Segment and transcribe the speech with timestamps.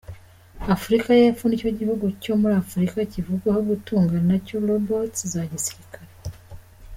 [0.75, 6.09] Afurika y’Epfo nicyo gihugu cyo muri Afurika kivugwaho gutunga nacyo ‘Robots’ za gisirikare.